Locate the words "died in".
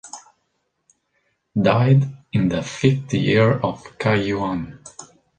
1.61-2.49